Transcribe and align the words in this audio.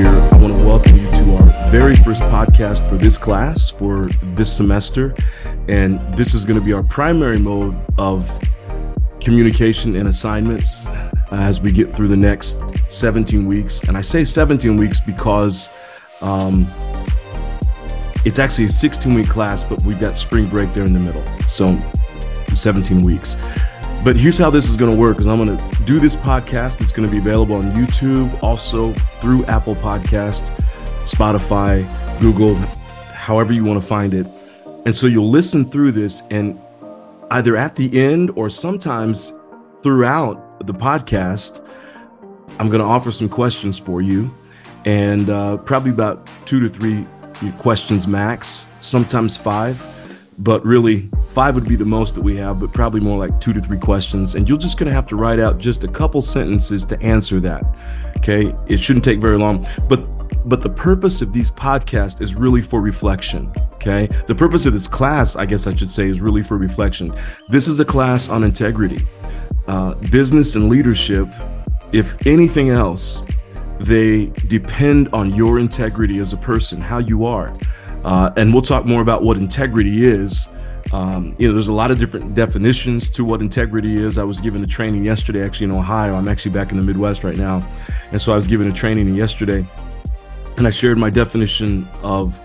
here. 0.00 0.08
I 0.08 0.36
want 0.36 0.58
to 0.58 0.64
welcome 0.64 0.96
you 0.96 1.10
to 1.10 1.32
our 1.36 1.70
very 1.70 1.94
first 1.94 2.22
podcast 2.22 2.88
for 2.88 2.96
this 2.96 3.18
class 3.18 3.68
for 3.68 4.06
this 4.34 4.50
semester. 4.50 5.14
And 5.68 6.00
this 6.14 6.32
is 6.32 6.44
going 6.46 6.58
to 6.58 6.64
be 6.64 6.72
our 6.72 6.82
primary 6.82 7.38
mode 7.38 7.76
of 7.98 8.26
communication 9.20 9.96
and 9.96 10.08
assignments 10.08 10.86
as 11.32 11.60
we 11.60 11.70
get 11.70 11.90
through 11.90 12.08
the 12.08 12.16
next 12.16 12.62
17 12.90 13.46
weeks. 13.46 13.82
And 13.84 13.96
I 13.96 14.00
say 14.00 14.24
17 14.24 14.76
weeks 14.78 15.00
because 15.00 15.68
um, 16.22 16.66
it's 18.24 18.38
actually 18.38 18.66
a 18.66 18.70
16 18.70 19.12
week 19.12 19.28
class, 19.28 19.64
but 19.64 19.82
we've 19.82 20.00
got 20.00 20.16
spring 20.16 20.46
break 20.46 20.72
there 20.72 20.86
in 20.86 20.94
the 20.94 21.00
middle. 21.00 21.24
So 21.46 21.76
17 22.54 23.02
weeks. 23.02 23.36
But 24.02 24.16
here's 24.16 24.38
how 24.38 24.48
this 24.48 24.70
is 24.70 24.78
going 24.78 24.90
to 24.90 24.98
work 24.98 25.18
is 25.18 25.26
I'm 25.26 25.44
going 25.44 25.58
to 25.58 25.84
do 25.84 26.00
this 26.00 26.16
podcast. 26.16 26.80
It's 26.80 26.90
going 26.90 27.06
to 27.06 27.12
be 27.12 27.18
available 27.18 27.56
on 27.56 27.64
YouTube, 27.72 28.42
also 28.42 28.92
through 29.20 29.44
Apple 29.44 29.74
Podcast, 29.74 30.58
Spotify, 31.04 31.84
Google, 32.18 32.54
however 33.12 33.52
you 33.52 33.62
want 33.62 33.78
to 33.78 33.86
find 33.86 34.14
it. 34.14 34.26
And 34.86 34.96
so 34.96 35.06
you'll 35.06 35.28
listen 35.28 35.66
through 35.66 35.92
this 35.92 36.22
and 36.30 36.58
either 37.30 37.58
at 37.58 37.76
the 37.76 38.00
end 38.00 38.30
or 38.36 38.48
sometimes 38.48 39.34
throughout 39.82 40.66
the 40.66 40.72
podcast, 40.72 41.62
I'm 42.58 42.68
going 42.68 42.80
to 42.80 42.86
offer 42.86 43.12
some 43.12 43.28
questions 43.28 43.78
for 43.78 44.00
you 44.00 44.34
and 44.86 45.28
uh, 45.28 45.58
probably 45.58 45.90
about 45.90 46.26
two 46.46 46.58
to 46.60 46.70
three 46.70 47.06
questions 47.58 48.06
max, 48.06 48.72
sometimes 48.80 49.36
five 49.36 49.99
but 50.40 50.64
really 50.64 51.08
five 51.32 51.54
would 51.54 51.68
be 51.68 51.76
the 51.76 51.84
most 51.84 52.14
that 52.14 52.22
we 52.22 52.34
have 52.36 52.60
but 52.60 52.72
probably 52.72 53.00
more 53.00 53.18
like 53.18 53.38
two 53.40 53.52
to 53.52 53.60
three 53.60 53.78
questions. 53.78 54.34
And 54.34 54.48
you're 54.48 54.58
just 54.58 54.78
going 54.78 54.88
to 54.88 54.92
have 54.92 55.06
to 55.08 55.16
write 55.16 55.38
out 55.38 55.58
just 55.58 55.84
a 55.84 55.88
couple 55.88 56.22
sentences 56.22 56.84
to 56.86 57.00
answer 57.00 57.40
that 57.40 57.64
okay? 58.18 58.54
It 58.66 58.80
shouldn't 58.80 59.04
take 59.04 59.20
very 59.20 59.38
long. 59.38 59.66
But 59.88 60.06
but 60.48 60.62
the 60.62 60.70
purpose 60.70 61.20
of 61.22 61.32
these 61.32 61.50
podcasts 61.50 62.22
is 62.22 62.34
really 62.34 62.62
for 62.62 62.80
reflection 62.80 63.52
okay? 63.74 64.08
The 64.26 64.34
purpose 64.34 64.66
of 64.66 64.72
this 64.72 64.88
class 64.88 65.36
i 65.36 65.44
guess 65.46 65.66
i 65.66 65.74
should 65.74 65.90
say 65.90 66.08
is 66.08 66.20
really 66.20 66.42
for 66.42 66.56
reflection. 66.56 67.14
This 67.48 67.68
is 67.68 67.80
a 67.80 67.84
class 67.84 68.28
on 68.28 68.44
integrity. 68.44 69.04
Uh, 69.66 69.94
business 70.10 70.56
and 70.56 70.68
leadership 70.68 71.28
if 71.92 72.26
anything 72.26 72.70
else 72.70 73.22
they 73.78 74.26
depend 74.46 75.08
on 75.12 75.34
your 75.34 75.58
integrity 75.58 76.18
as 76.18 76.32
a 76.32 76.36
person 76.36 76.80
how 76.80 76.98
you 76.98 77.24
are 77.24 77.52
uh, 78.04 78.30
and 78.36 78.52
we'll 78.52 78.62
talk 78.62 78.86
more 78.86 79.02
about 79.02 79.22
what 79.22 79.36
integrity 79.36 80.06
is. 80.06 80.48
Um, 80.92 81.36
you 81.38 81.46
know, 81.46 81.54
there's 81.54 81.68
a 81.68 81.72
lot 81.72 81.90
of 81.90 81.98
different 81.98 82.34
definitions 82.34 83.10
to 83.10 83.24
what 83.24 83.40
integrity 83.40 83.96
is. 83.96 84.18
I 84.18 84.24
was 84.24 84.40
given 84.40 84.64
a 84.64 84.66
training 84.66 85.04
yesterday, 85.04 85.44
actually 85.44 85.66
in 85.66 85.72
Ohio. 85.72 86.14
I'm 86.14 86.26
actually 86.26 86.52
back 86.52 86.72
in 86.72 86.78
the 86.78 86.82
Midwest 86.82 87.22
right 87.22 87.36
now, 87.36 87.62
and 88.10 88.20
so 88.20 88.32
I 88.32 88.36
was 88.36 88.46
given 88.46 88.66
a 88.66 88.72
training 88.72 89.14
yesterday, 89.14 89.64
and 90.56 90.66
I 90.66 90.70
shared 90.70 90.98
my 90.98 91.10
definition 91.10 91.86
of 92.02 92.38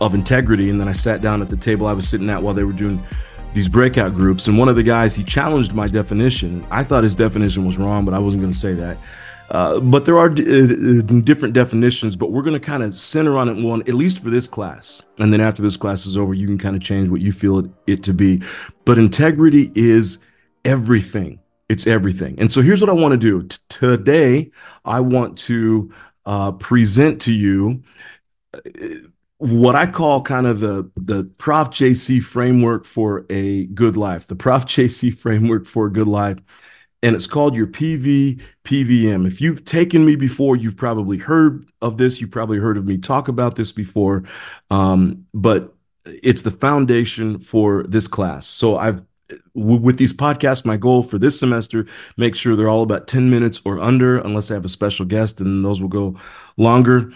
of 0.00 0.14
integrity. 0.14 0.68
And 0.70 0.80
then 0.80 0.88
I 0.88 0.92
sat 0.92 1.20
down 1.20 1.42
at 1.42 1.48
the 1.48 1.56
table 1.56 1.86
I 1.86 1.92
was 1.92 2.08
sitting 2.08 2.28
at 2.28 2.42
while 2.42 2.54
they 2.54 2.64
were 2.64 2.72
doing 2.72 3.00
these 3.52 3.68
breakout 3.68 4.14
groups, 4.14 4.48
and 4.48 4.58
one 4.58 4.68
of 4.68 4.76
the 4.76 4.82
guys 4.82 5.14
he 5.14 5.22
challenged 5.22 5.74
my 5.74 5.86
definition. 5.86 6.64
I 6.70 6.82
thought 6.82 7.04
his 7.04 7.14
definition 7.14 7.64
was 7.66 7.78
wrong, 7.78 8.04
but 8.04 8.14
I 8.14 8.18
wasn't 8.18 8.42
going 8.42 8.52
to 8.52 8.58
say 8.58 8.72
that. 8.74 8.96
Uh, 9.52 9.78
but 9.80 10.06
there 10.06 10.16
are 10.16 10.30
d- 10.30 10.42
uh, 10.42 11.02
different 11.20 11.52
definitions, 11.52 12.16
but 12.16 12.32
we're 12.32 12.42
going 12.42 12.58
to 12.58 12.66
kind 12.66 12.82
of 12.82 12.96
center 12.96 13.36
on 13.36 13.50
it 13.50 13.62
one, 13.62 13.82
at 13.82 13.92
least 13.92 14.18
for 14.20 14.30
this 14.30 14.48
class. 14.48 15.02
And 15.18 15.30
then 15.30 15.42
after 15.42 15.60
this 15.60 15.76
class 15.76 16.06
is 16.06 16.16
over, 16.16 16.32
you 16.32 16.46
can 16.46 16.56
kind 16.56 16.74
of 16.74 16.80
change 16.80 17.10
what 17.10 17.20
you 17.20 17.32
feel 17.32 17.58
it, 17.58 17.70
it 17.86 18.02
to 18.04 18.14
be. 18.14 18.42
But 18.86 18.96
integrity 18.96 19.70
is 19.74 20.20
everything. 20.64 21.38
It's 21.68 21.86
everything. 21.86 22.40
And 22.40 22.50
so 22.50 22.62
here's 22.62 22.80
what 22.80 22.88
I 22.88 22.94
want 22.94 23.12
to 23.12 23.18
do 23.18 23.42
T- 23.42 23.58
today. 23.68 24.50
I 24.86 25.00
want 25.00 25.36
to 25.40 25.92
uh, 26.24 26.52
present 26.52 27.20
to 27.22 27.32
you 27.32 27.82
uh, 28.54 28.58
what 29.36 29.74
I 29.74 29.86
call 29.86 30.22
kind 30.22 30.46
of 30.46 30.60
the 30.60 30.90
the 30.96 31.24
Prof 31.36 31.70
JC 31.70 32.22
framework 32.22 32.86
for 32.86 33.26
a 33.28 33.66
good 33.66 33.98
life. 33.98 34.28
The 34.28 34.36
Prof 34.36 34.64
JC 34.64 35.14
framework 35.14 35.66
for 35.66 35.86
a 35.86 35.92
good 35.92 36.08
life 36.08 36.38
and 37.02 37.16
it's 37.16 37.26
called 37.26 37.54
your 37.56 37.66
PV 37.66 38.40
PVM. 38.64 39.26
If 39.26 39.40
you've 39.40 39.64
taken 39.64 40.06
me 40.06 40.16
before, 40.16 40.56
you've 40.56 40.76
probably 40.76 41.18
heard 41.18 41.66
of 41.80 41.98
this. 41.98 42.20
You've 42.20 42.30
probably 42.30 42.58
heard 42.58 42.76
of 42.76 42.86
me 42.86 42.98
talk 42.98 43.28
about 43.28 43.56
this 43.56 43.72
before, 43.72 44.24
um, 44.70 45.26
but 45.34 45.74
it's 46.04 46.42
the 46.42 46.50
foundation 46.50 47.38
for 47.38 47.84
this 47.84 48.08
class. 48.08 48.46
So 48.46 48.76
I've 48.76 49.04
with 49.54 49.96
these 49.96 50.12
podcasts, 50.12 50.64
my 50.64 50.76
goal 50.76 51.02
for 51.02 51.18
this 51.18 51.38
semester, 51.40 51.86
make 52.18 52.34
sure 52.34 52.54
they're 52.54 52.68
all 52.68 52.82
about 52.82 53.06
10 53.06 53.30
minutes 53.30 53.62
or 53.64 53.80
under, 53.80 54.18
unless 54.18 54.50
I 54.50 54.54
have 54.54 54.64
a 54.66 54.68
special 54.68 55.06
guest, 55.06 55.40
and 55.40 55.64
those 55.64 55.80
will 55.80 55.88
go 55.88 56.16
longer 56.58 57.12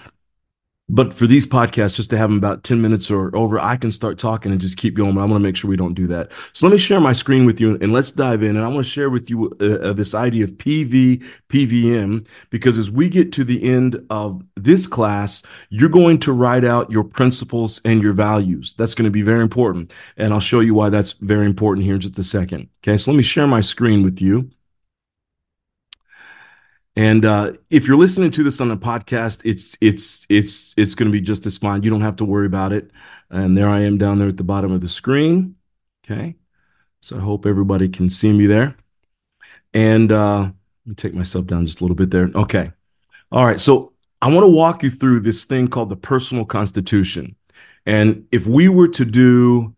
but 0.89 1.13
for 1.13 1.27
these 1.27 1.47
podcasts, 1.47 1.97
just 1.97 2.11
to 2.11 2.19
have 2.19 2.31
them 2.31 2.39
about 2.39 2.63
10 2.63 2.81
minutes 2.81 3.11
or 3.11 3.35
over, 3.35 3.59
I 3.59 3.77
can 3.77 3.91
start 3.91 4.19
talking 4.19 4.53
and 4.53 4.61
just 4.61 4.79
keep 4.79 4.95
going. 4.95 5.17
But 5.17 5.23
I 5.23 5.25
want 5.25 5.35
to 5.35 5.41
make 5.41 5.57
sure 5.57 5.69
we 5.69 5.77
don't 5.77 5.95
do 5.95 6.07
that. 6.07 6.31
So 6.53 6.67
let 6.67 6.73
me 6.73 6.79
share 6.79 7.01
my 7.01 7.13
screen 7.13 7.45
with 7.45 7.61
you 7.61 7.77
and 7.81 7.93
let's 7.93 8.13
dive 8.13 8.45
in. 8.45 8.57
And 8.57 8.65
I 8.65 8.69
want 8.69 8.87
to 8.87 8.91
share 8.91 9.11
with 9.11 9.29
you 9.29 9.53
uh, 9.61 9.89
uh 9.89 9.93
this 9.93 10.15
idea 10.15 10.45
of 10.45 10.53
PV, 10.53 11.25
PVM, 11.49 12.27
because 12.51 12.79
as 12.79 12.89
we 12.89 13.09
get 13.09 13.33
to 13.33 13.43
the 13.43 13.65
end 13.65 14.01
of 14.11 14.45
this 14.55 14.87
class, 14.87 15.43
you're 15.71 15.89
going 15.89 16.19
to 16.21 16.33
write 16.33 16.65
out 16.65 16.91
your 16.91 17.05
principles 17.05 17.81
and 17.85 18.01
your 18.01 18.13
values. 18.13 18.75
That's 18.75 18.95
going 18.95 19.07
to 19.07 19.11
be 19.11 19.23
very 19.23 19.43
important. 19.43 19.93
And 20.17 20.33
I'll 20.33 20.41
show 20.41 20.61
you 20.61 20.75
why 20.75 20.91
that's 20.91 21.15
very 21.15 21.47
important 21.47 21.85
here 21.85 21.97
in 21.97 22.01
just 22.01 22.19
a 22.19 22.25
second. 22.25 22.69
Okay. 22.85 22.97
So 22.97 23.11
let 23.11 23.17
me 23.17 23.25
share 23.25 23.49
my 23.49 23.61
screen 23.61 24.05
with 24.05 24.21
you. 24.21 24.51
And 26.97 27.27
uh, 27.27 27.53
if 27.69 27.87
you're 27.87 27.99
listening 27.99 28.31
to 28.33 28.43
this 28.43 28.61
on 28.61 28.71
a 28.71 28.77
podcast, 28.77 29.43
it's 29.45 29.77
it's 29.83 30.27
it's 30.31 30.75
it's 30.79 30.95
going 30.95 31.11
to 31.11 31.13
be 31.13 31.21
just 31.21 31.45
as 31.45 31.59
fine. 31.59 31.83
You 31.83 31.91
don't 31.91 32.01
have 32.01 32.17
to 32.17 32.25
worry 32.25 32.47
about 32.47 32.73
it. 32.73 32.91
And 33.31 33.57
there 33.57 33.69
I 33.69 33.81
am 33.81 33.99
down 33.99 34.19
there 34.19 34.29
at 34.29 34.39
the 34.39 34.45
bottom 34.45 34.73
of 34.73 34.81
the 34.81 34.89
screen. 34.89 35.57
Okay, 36.05 36.37
so 37.03 37.19
I 37.19 37.21
hope 37.21 37.45
everybody 37.45 37.89
can 37.89 38.09
see 38.09 38.33
me 38.33 38.47
there. 38.47 38.77
And 39.75 40.11
uh, 40.11 40.39
let 40.39 40.87
me 40.87 40.95
take 40.95 41.15
myself 41.15 41.47
down 41.47 41.67
just 41.67 41.81
a 41.81 41.85
little 41.85 41.97
bit 41.97 42.11
there. 42.11 42.31
Okay, 42.35 42.73
all 43.31 43.45
right. 43.45 43.61
So 43.61 43.93
I 44.23 44.29
want 44.29 44.45
to 44.45 44.51
walk 44.51 44.83
you 44.83 44.89
through 44.89 45.21
this 45.21 45.45
thing 45.45 45.69
called 45.69 45.91
the 45.91 45.97
personal 45.97 46.47
constitution. 46.47 47.37
And 47.85 48.27
if 48.33 48.47
we 48.47 48.69
were 48.69 48.89
to 48.89 49.05
do, 49.05 49.75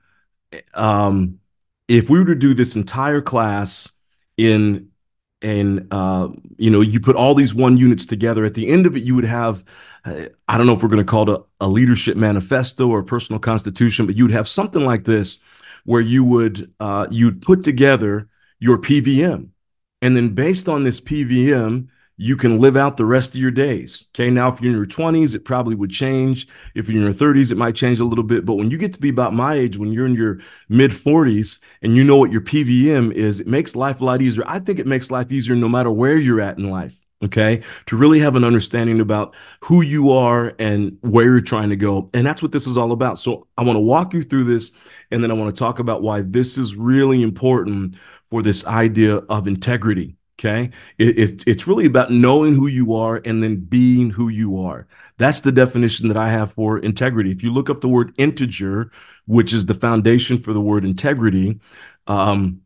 um, 0.75 1.41
if 1.89 2.09
we 2.09 2.21
were 2.21 2.27
to 2.27 2.37
do 2.37 2.55
this 2.55 2.77
entire 2.77 3.21
class 3.21 3.91
in 4.37 4.88
and 5.43 5.87
uh, 5.93 6.29
you 6.57 6.71
know 6.71 6.81
you 6.81 7.01
put 7.01 7.17
all 7.17 7.35
these 7.35 7.55
one 7.55 7.77
units 7.77 8.07
together 8.07 8.45
at 8.45 8.55
the 8.55 8.69
end 8.69 8.87
of 8.87 8.97
it 8.97 9.03
you 9.03 9.15
would 9.15 9.25
have 9.25 9.65
uh, 10.05 10.25
i 10.49 10.57
don't 10.57 10.67
know 10.67 10.73
if 10.73 10.83
we're 10.83 10.89
going 10.89 11.05
to 11.05 11.11
call 11.11 11.31
it 11.31 11.41
a, 11.61 11.67
a, 11.67 11.69
leadership 11.69 12.17
manifesto 12.17 12.89
or 12.89 13.01
a 13.01 13.05
personal 13.05 13.39
constitution 13.39 14.07
but 14.07 14.17
you'd 14.17 14.31
have 14.31 14.49
something 14.49 14.85
like 14.85 15.05
this 15.05 15.43
where 15.85 16.01
you 16.01 16.25
would 16.25 16.73
uh, 16.81 17.07
you'd 17.11 17.41
put 17.43 17.63
together 17.63 18.29
your 18.59 18.79
pvm 18.79 19.49
and 20.03 20.17
then 20.17 20.31
based 20.31 20.69
on 20.69 20.85
this 20.85 21.01
pvm 21.01 21.89
you 22.21 22.37
can 22.37 22.59
live 22.59 22.77
out 22.77 22.97
the 22.97 23.05
rest 23.05 23.35
of 23.35 23.41
your 23.41 23.53
days. 23.53 24.07
Okay. 24.13 24.29
Now, 24.29 24.53
if 24.53 24.61
you're 24.61 24.73
in 24.73 24.77
your 24.77 24.87
20s, 24.87 25.37
it 25.37 25.45
probably 25.45 25.77
would 25.77 25.91
change. 25.91 26.49
If 26.75 26.89
you're 26.89 26.99
in 26.99 27.05
your 27.05 27.15
30s, 27.15 27.53
it 27.53 27.57
might 27.57 27.77
change 27.77 28.01
a 28.01 28.05
little 28.05 28.25
bit. 28.25 28.45
But 28.45 28.57
when 28.57 28.73
you 28.73 28.77
get 28.77 28.93
to 28.95 29.01
be 29.01 29.09
about 29.09 29.33
my 29.33 29.55
age, 29.55 29.79
when 29.79 29.93
you're 29.93 30.07
in 30.07 30.15
your 30.15 30.41
mid 30.69 30.91
40s 30.91 31.61
and 31.81 31.95
you 31.95 32.03
know 32.03 32.17
what 32.17 32.33
your 32.33 32.41
PVM 32.41 33.13
is, 33.13 33.39
it 33.39 33.47
makes 33.47 33.77
life 33.77 34.01
a 34.01 34.05
lot 34.05 34.21
easier. 34.21 34.43
I 34.49 34.59
think 34.59 34.81
it 34.81 34.87
makes 34.87 35.13
life 35.13 35.31
easier 35.31 35.55
no 35.55 35.69
matter 35.69 35.93
where 35.93 36.17
you're 36.17 36.41
at 36.41 36.59
in 36.59 36.69
life. 36.69 37.01
Okay. 37.25 37.63
To 37.87 37.97
really 37.97 38.19
have 38.19 38.35
an 38.35 38.45
understanding 38.45 39.01
about 39.01 39.35
who 39.63 39.83
you 39.83 40.11
are 40.13 40.55
and 40.59 40.99
where 41.03 41.25
you're 41.25 41.41
trying 41.41 41.69
to 41.71 41.77
go. 41.77 42.11
And 42.15 42.27
that's 42.27 42.43
what 42.43 42.53
this 42.53 42.67
is 42.67 42.77
all 42.77 42.91
about. 42.91 43.21
So 43.21 43.47
I 43.57 43.63
want 43.63 43.77
to 43.77 43.81
walk 43.81 44.13
you 44.13 44.25
through 44.25 44.45
this 44.45 44.73
and 45.13 45.23
then 45.23 45.31
I 45.31 45.35
want 45.35 45.55
to 45.55 45.59
talk 45.59 45.79
about 45.79 46.03
why 46.03 46.23
this 46.23 46.59
is 46.59 46.75
really 46.75 47.23
important 47.23 47.97
for 48.31 48.43
this 48.43 48.67
idea 48.67 49.17
of 49.17 49.47
integrity. 49.47 50.18
Okay. 50.39 50.71
It, 50.99 51.19
it, 51.19 51.49
it's 51.49 51.67
really 51.67 51.87
about 51.87 52.13
knowing 52.13 52.55
who 52.55 52.69
you 52.69 52.95
are 52.95 53.21
and 53.25 53.43
then 53.43 53.57
being 53.57 54.11
who 54.11 54.29
you 54.29 54.61
are. 54.63 54.87
That's 55.17 55.41
the 55.41 55.51
definition 55.51 56.07
that 56.09 56.17
I 56.17 56.29
have 56.29 56.53
for 56.53 56.79
integrity. 56.79 57.33
If 57.33 57.43
you 57.43 57.53
look 57.53 57.69
up 57.69 57.81
the 57.81 57.89
word 57.89 58.13
integer, 58.19 58.93
which 59.27 59.53
is 59.53 59.67
the 59.67 59.75
foundation 59.75 60.39
for 60.39 60.53
the 60.53 60.61
word 60.61 60.85
integrity, 60.85 61.59
um, 62.07 62.61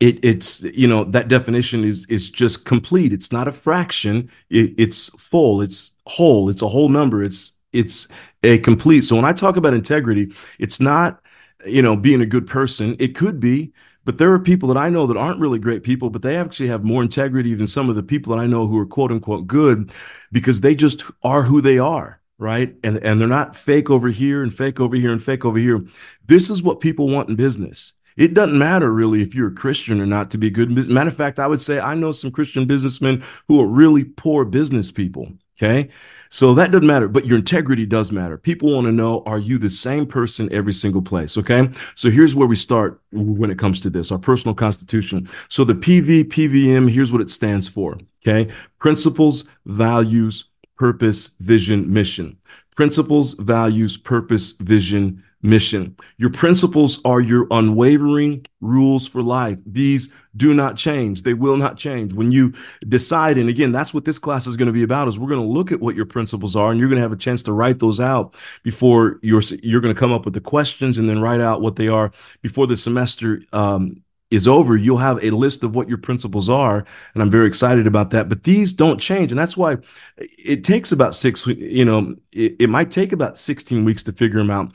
it, 0.00 0.24
it's 0.24 0.62
you 0.62 0.86
know 0.88 1.04
that 1.04 1.28
definition 1.28 1.84
is 1.84 2.06
is 2.08 2.30
just 2.30 2.66
complete. 2.66 3.12
It's 3.12 3.32
not 3.32 3.48
a 3.48 3.52
fraction. 3.52 4.30
It, 4.50 4.74
it's 4.78 5.08
full. 5.20 5.62
It's 5.62 5.96
whole. 6.06 6.50
It's 6.50 6.62
a 6.62 6.68
whole 6.68 6.88
number. 6.90 7.22
It's 7.22 7.58
it's 7.72 8.08
a 8.42 8.58
complete. 8.58 9.02
So 9.02 9.16
when 9.16 9.24
I 9.24 9.32
talk 9.32 9.56
about 9.56 9.74
integrity, 9.74 10.32
it's 10.58 10.80
not 10.80 11.20
you 11.66 11.82
know 11.82 11.96
being 11.96 12.20
a 12.20 12.26
good 12.26 12.46
person. 12.46 12.96
It 12.98 13.14
could 13.14 13.40
be 13.40 13.72
but 14.06 14.18
there 14.18 14.32
are 14.32 14.38
people 14.38 14.68
that 14.68 14.78
I 14.78 14.88
know 14.88 15.06
that 15.08 15.16
aren't 15.16 15.40
really 15.40 15.58
great 15.58 15.82
people, 15.82 16.10
but 16.10 16.22
they 16.22 16.36
actually 16.36 16.68
have 16.68 16.84
more 16.84 17.02
integrity 17.02 17.54
than 17.54 17.66
some 17.66 17.90
of 17.90 17.96
the 17.96 18.04
people 18.04 18.34
that 18.34 18.40
I 18.40 18.46
know 18.46 18.68
who 18.68 18.78
are 18.78 18.86
quote 18.86 19.10
unquote 19.10 19.48
good 19.48 19.92
because 20.30 20.60
they 20.60 20.76
just 20.76 21.02
are 21.24 21.42
who 21.42 21.60
they 21.60 21.78
are, 21.78 22.20
right? 22.38 22.74
And 22.84 22.98
and 23.04 23.20
they're 23.20 23.26
not 23.26 23.56
fake 23.56 23.90
over 23.90 24.08
here 24.08 24.44
and 24.44 24.54
fake 24.54 24.80
over 24.80 24.94
here 24.94 25.10
and 25.10 25.22
fake 25.22 25.44
over 25.44 25.58
here. 25.58 25.84
This 26.24 26.50
is 26.50 26.62
what 26.62 26.78
people 26.78 27.08
want 27.08 27.28
in 27.28 27.34
business. 27.34 27.94
It 28.16 28.32
doesn't 28.32 28.56
matter 28.56 28.92
really 28.92 29.22
if 29.22 29.34
you're 29.34 29.48
a 29.48 29.54
Christian 29.54 30.00
or 30.00 30.06
not 30.06 30.30
to 30.30 30.38
be 30.38 30.50
good. 30.50 30.70
Matter 30.88 31.10
of 31.10 31.16
fact, 31.16 31.40
I 31.40 31.48
would 31.48 31.60
say 31.60 31.80
I 31.80 31.94
know 31.94 32.12
some 32.12 32.30
Christian 32.30 32.64
businessmen 32.64 33.24
who 33.48 33.60
are 33.60 33.66
really 33.66 34.04
poor 34.04 34.44
business 34.44 34.92
people. 34.92 35.32
Okay. 35.56 35.88
So 36.28 36.54
that 36.54 36.70
doesn't 36.70 36.86
matter, 36.86 37.08
but 37.08 37.24
your 37.24 37.38
integrity 37.38 37.86
does 37.86 38.12
matter. 38.12 38.36
People 38.36 38.74
want 38.74 38.86
to 38.86 38.92
know 38.92 39.22
are 39.24 39.38
you 39.38 39.58
the 39.58 39.70
same 39.70 40.06
person 40.06 40.52
every 40.52 40.72
single 40.72 41.00
place? 41.00 41.38
Okay. 41.38 41.70
So 41.94 42.10
here's 42.10 42.34
where 42.34 42.48
we 42.48 42.56
start 42.56 43.00
when 43.12 43.50
it 43.50 43.58
comes 43.58 43.80
to 43.82 43.90
this 43.90 44.12
our 44.12 44.18
personal 44.18 44.54
constitution. 44.54 45.28
So 45.48 45.64
the 45.64 45.74
PV, 45.74 46.24
PVM, 46.24 46.90
here's 46.90 47.12
what 47.12 47.20
it 47.20 47.30
stands 47.30 47.68
for. 47.68 47.98
Okay. 48.26 48.52
Principles, 48.78 49.48
values, 49.64 50.50
purpose, 50.76 51.36
vision, 51.40 51.92
mission. 51.92 52.36
Principles, 52.74 53.34
values, 53.34 53.96
purpose, 53.96 54.52
vision, 54.52 55.22
mission. 55.46 55.96
Your 56.18 56.30
principles 56.30 57.00
are 57.04 57.20
your 57.20 57.46
unwavering 57.50 58.44
rules 58.60 59.08
for 59.08 59.22
life. 59.22 59.58
These 59.64 60.12
do 60.36 60.52
not 60.52 60.76
change. 60.76 61.22
They 61.22 61.34
will 61.34 61.56
not 61.56 61.78
change. 61.78 62.12
When 62.12 62.32
you 62.32 62.52
decide, 62.86 63.38
and 63.38 63.48
again, 63.48 63.72
that's 63.72 63.94
what 63.94 64.04
this 64.04 64.18
class 64.18 64.46
is 64.46 64.56
going 64.56 64.66
to 64.66 64.72
be 64.72 64.82
about, 64.82 65.08
is 65.08 65.18
we're 65.18 65.28
going 65.28 65.46
to 65.46 65.52
look 65.52 65.72
at 65.72 65.80
what 65.80 65.94
your 65.94 66.06
principles 66.06 66.56
are 66.56 66.70
and 66.70 66.78
you're 66.80 66.88
going 66.88 66.98
to 66.98 67.02
have 67.02 67.12
a 67.12 67.16
chance 67.16 67.42
to 67.44 67.52
write 67.52 67.78
those 67.78 68.00
out 68.00 68.34
before 68.62 69.18
you're, 69.22 69.42
you're 69.62 69.80
going 69.80 69.94
to 69.94 69.98
come 69.98 70.12
up 70.12 70.24
with 70.24 70.34
the 70.34 70.40
questions 70.40 70.98
and 70.98 71.08
then 71.08 71.20
write 71.20 71.40
out 71.40 71.60
what 71.60 71.76
they 71.76 71.88
are 71.88 72.10
before 72.42 72.66
the 72.66 72.76
semester 72.76 73.42
um, 73.52 74.02
is 74.30 74.48
over, 74.48 74.76
you'll 74.76 74.98
have 74.98 75.22
a 75.22 75.30
list 75.30 75.62
of 75.62 75.76
what 75.76 75.88
your 75.88 75.98
principles 75.98 76.48
are. 76.48 76.84
And 77.14 77.22
I'm 77.22 77.30
very 77.30 77.46
excited 77.46 77.86
about 77.86 78.10
that. 78.10 78.28
But 78.28 78.42
these 78.42 78.72
don't 78.72 79.00
change. 79.00 79.30
And 79.30 79.38
that's 79.38 79.56
why 79.56 79.78
it 80.18 80.64
takes 80.64 80.90
about 80.90 81.14
six, 81.14 81.46
you 81.46 81.84
know, 81.84 82.16
it, 82.32 82.56
it 82.58 82.68
might 82.68 82.90
take 82.90 83.12
about 83.12 83.38
16 83.38 83.84
weeks 83.84 84.02
to 84.04 84.12
figure 84.12 84.38
them 84.38 84.50
out. 84.50 84.74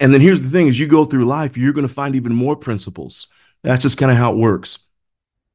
And 0.00 0.12
then 0.12 0.20
here's 0.20 0.42
the 0.42 0.50
thing 0.50 0.68
as 0.68 0.78
you 0.78 0.86
go 0.86 1.04
through 1.04 1.24
life, 1.24 1.56
you're 1.56 1.72
going 1.72 1.86
to 1.86 1.92
find 1.92 2.14
even 2.14 2.34
more 2.34 2.56
principles. 2.56 3.28
That's 3.62 3.82
just 3.82 3.98
kind 3.98 4.12
of 4.12 4.18
how 4.18 4.32
it 4.32 4.38
works. 4.38 4.86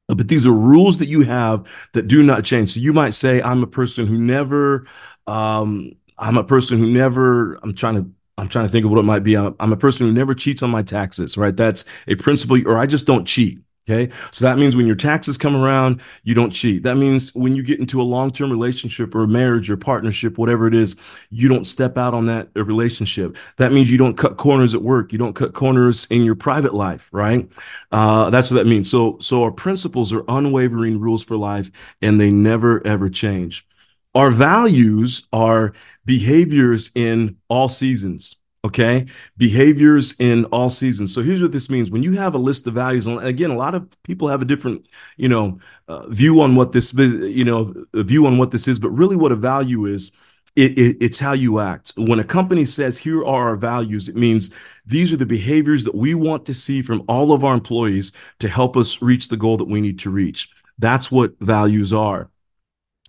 But 0.08 0.28
these 0.28 0.46
are 0.46 0.52
rules 0.52 0.98
that 0.98 1.08
you 1.08 1.22
have 1.22 1.66
that 1.92 2.08
do 2.08 2.22
not 2.22 2.44
change. 2.44 2.72
So 2.72 2.80
you 2.80 2.92
might 2.92 3.14
say, 3.14 3.40
I'm 3.40 3.62
a 3.62 3.66
person 3.66 4.06
who 4.06 4.18
never, 4.18 4.86
um, 5.26 5.92
I'm 6.18 6.36
a 6.36 6.44
person 6.44 6.78
who 6.78 6.90
never, 6.90 7.54
I'm 7.62 7.74
trying 7.74 7.96
to 7.96 8.10
I'm 8.36 8.48
trying 8.48 8.66
to 8.66 8.72
think 8.72 8.84
of 8.84 8.90
what 8.90 8.98
it 8.98 9.04
might 9.04 9.22
be. 9.22 9.36
I'm, 9.36 9.54
I'm, 9.60 9.72
a 9.72 9.76
person 9.76 10.06
who 10.08 10.12
never 10.12 10.34
cheats 10.34 10.62
on 10.62 10.70
my 10.70 10.82
taxes, 10.82 11.36
right? 11.36 11.56
That's 11.56 11.84
a 12.08 12.16
principle, 12.16 12.60
or 12.66 12.78
I 12.78 12.86
just 12.86 13.06
don't 13.06 13.24
cheat. 13.26 13.60
Okay. 13.86 14.10
So 14.30 14.46
that 14.46 14.56
means 14.56 14.76
when 14.76 14.86
your 14.86 14.96
taxes 14.96 15.36
come 15.36 15.54
around, 15.54 16.00
you 16.22 16.34
don't 16.34 16.52
cheat. 16.52 16.84
That 16.84 16.96
means 16.96 17.34
when 17.34 17.54
you 17.54 17.62
get 17.62 17.80
into 17.80 18.00
a 18.00 18.02
long 18.02 18.30
term 18.30 18.50
relationship 18.50 19.14
or 19.14 19.26
marriage 19.26 19.68
or 19.68 19.76
partnership, 19.76 20.38
whatever 20.38 20.66
it 20.66 20.74
is, 20.74 20.96
you 21.28 21.50
don't 21.50 21.66
step 21.66 21.98
out 21.98 22.14
on 22.14 22.24
that 22.26 22.48
relationship. 22.54 23.36
That 23.58 23.72
means 23.72 23.90
you 23.90 23.98
don't 23.98 24.16
cut 24.16 24.38
corners 24.38 24.74
at 24.74 24.80
work. 24.80 25.12
You 25.12 25.18
don't 25.18 25.34
cut 25.34 25.52
corners 25.52 26.06
in 26.06 26.24
your 26.24 26.34
private 26.34 26.72
life, 26.72 27.10
right? 27.12 27.46
Uh, 27.92 28.30
that's 28.30 28.50
what 28.50 28.56
that 28.56 28.66
means. 28.66 28.90
So, 28.90 29.18
so 29.20 29.42
our 29.42 29.52
principles 29.52 30.14
are 30.14 30.24
unwavering 30.28 30.98
rules 30.98 31.22
for 31.22 31.36
life 31.36 31.70
and 32.00 32.18
they 32.18 32.30
never 32.30 32.84
ever 32.86 33.10
change. 33.10 33.66
Our 34.14 34.30
values 34.30 35.28
are 35.30 35.74
behaviors 36.06 36.90
in 36.94 37.36
all 37.50 37.68
seasons 37.68 38.36
okay? 38.64 39.06
Behaviors 39.36 40.18
in 40.18 40.46
all 40.46 40.70
seasons. 40.70 41.14
So 41.14 41.22
here's 41.22 41.42
what 41.42 41.52
this 41.52 41.68
means. 41.68 41.90
When 41.90 42.02
you 42.02 42.12
have 42.12 42.34
a 42.34 42.38
list 42.38 42.66
of 42.66 42.74
values 42.74 43.06
and 43.06 43.20
again 43.24 43.50
a 43.50 43.56
lot 43.56 43.74
of 43.74 43.86
people 44.02 44.28
have 44.28 44.42
a 44.42 44.46
different 44.46 44.86
you 45.16 45.28
know 45.28 45.58
uh, 45.86 46.08
view 46.08 46.40
on 46.40 46.56
what 46.56 46.72
this 46.72 46.94
you 46.94 47.44
know 47.44 47.74
view 47.92 48.26
on 48.26 48.38
what 48.38 48.50
this 48.50 48.66
is 48.66 48.78
but 48.78 48.90
really 48.90 49.16
what 49.16 49.32
a 49.32 49.36
value 49.36 49.84
is 49.84 50.12
it, 50.56 50.78
it, 50.78 50.96
it's 51.00 51.18
how 51.18 51.32
you 51.32 51.58
act. 51.58 51.92
When 51.96 52.20
a 52.20 52.24
company 52.24 52.64
says 52.64 52.96
here 52.98 53.24
are 53.24 53.48
our 53.48 53.56
values 53.56 54.08
it 54.08 54.16
means 54.16 54.54
these 54.86 55.12
are 55.12 55.16
the 55.16 55.26
behaviors 55.26 55.84
that 55.84 55.94
we 55.94 56.14
want 56.14 56.46
to 56.46 56.54
see 56.54 56.80
from 56.80 57.02
all 57.08 57.32
of 57.32 57.44
our 57.44 57.54
employees 57.54 58.12
to 58.38 58.48
help 58.48 58.76
us 58.76 59.02
reach 59.02 59.28
the 59.28 59.36
goal 59.36 59.56
that 59.58 59.68
we 59.68 59.80
need 59.80 59.98
to 60.00 60.10
reach. 60.10 60.50
That's 60.78 61.10
what 61.10 61.34
values 61.40 61.92
are 61.92 62.30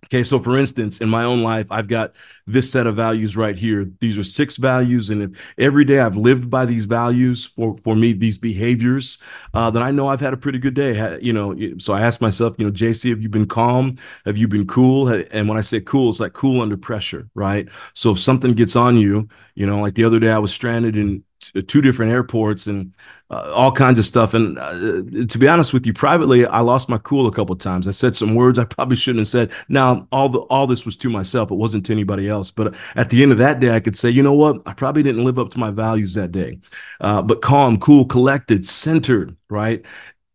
Okay, 0.06 0.22
so 0.22 0.38
for 0.38 0.56
instance, 0.56 1.00
in 1.00 1.08
my 1.08 1.24
own 1.24 1.42
life, 1.42 1.66
I've 1.70 1.88
got 1.88 2.14
this 2.46 2.70
set 2.70 2.86
of 2.86 2.94
values 2.94 3.36
right 3.36 3.58
here. 3.58 3.90
These 4.00 4.16
are 4.16 4.22
six 4.22 4.56
values, 4.56 5.10
and 5.10 5.22
if 5.22 5.54
every 5.58 5.84
day 5.84 5.98
I've 5.98 6.16
lived 6.16 6.48
by 6.48 6.64
these 6.64 6.84
values 6.84 7.44
for 7.44 7.76
for 7.78 7.96
me, 7.96 8.12
these 8.12 8.38
behaviors, 8.38 9.18
uh, 9.52 9.70
then 9.70 9.82
I 9.82 9.90
know 9.90 10.06
I've 10.08 10.20
had 10.20 10.32
a 10.32 10.36
pretty 10.36 10.58
good 10.60 10.74
day. 10.74 11.18
You 11.20 11.32
know, 11.32 11.56
so 11.78 11.92
I 11.92 12.02
ask 12.02 12.20
myself, 12.20 12.54
you 12.58 12.64
know, 12.66 12.70
JC, 12.70 13.10
have 13.10 13.20
you 13.20 13.28
been 13.28 13.46
calm? 13.46 13.96
Have 14.24 14.36
you 14.36 14.46
been 14.48 14.66
cool? 14.66 15.08
And 15.08 15.48
when 15.48 15.58
I 15.58 15.62
say 15.62 15.80
cool, 15.80 16.10
it's 16.10 16.20
like 16.20 16.32
cool 16.34 16.60
under 16.62 16.76
pressure, 16.76 17.28
right? 17.34 17.68
So 17.94 18.12
if 18.12 18.20
something 18.20 18.52
gets 18.54 18.76
on 18.76 18.96
you, 18.98 19.28
you 19.54 19.66
know, 19.66 19.80
like 19.80 19.94
the 19.94 20.04
other 20.04 20.20
day 20.20 20.30
I 20.30 20.38
was 20.38 20.52
stranded 20.52 20.96
in 20.96 21.24
two 21.40 21.80
different 21.80 22.12
airports 22.12 22.66
and 22.66 22.92
uh, 23.30 23.52
all 23.52 23.72
kinds 23.72 23.98
of 23.98 24.04
stuff. 24.04 24.34
And 24.34 24.58
uh, 24.58 24.72
to 25.26 25.38
be 25.38 25.48
honest 25.48 25.72
with 25.74 25.86
you, 25.86 25.92
privately, 25.92 26.46
I 26.46 26.60
lost 26.60 26.88
my 26.88 26.98
cool 26.98 27.26
a 27.26 27.32
couple 27.32 27.54
of 27.54 27.58
times. 27.58 27.88
I 27.88 27.90
said 27.90 28.16
some 28.16 28.34
words 28.34 28.58
I 28.58 28.64
probably 28.64 28.96
shouldn't 28.96 29.20
have 29.20 29.28
said. 29.28 29.52
Now, 29.68 30.06
all 30.12 30.28
the 30.28 30.40
all 30.40 30.66
this 30.66 30.84
was 30.84 30.96
to 30.98 31.10
myself; 31.10 31.50
it 31.50 31.56
wasn't 31.56 31.86
to 31.86 31.92
anybody 31.92 32.28
else. 32.28 32.50
But 32.50 32.74
at 32.94 33.10
the 33.10 33.22
end 33.22 33.32
of 33.32 33.38
that 33.38 33.60
day, 33.60 33.74
I 33.74 33.80
could 33.80 33.96
say, 33.96 34.10
you 34.10 34.22
know 34.22 34.34
what? 34.34 34.62
I 34.66 34.72
probably 34.74 35.02
didn't 35.02 35.24
live 35.24 35.38
up 35.38 35.50
to 35.50 35.58
my 35.58 35.70
values 35.70 36.14
that 36.14 36.32
day. 36.32 36.60
Uh, 37.00 37.22
but 37.22 37.42
calm, 37.42 37.78
cool, 37.78 38.06
collected, 38.06 38.66
centered. 38.66 39.36
Right? 39.50 39.84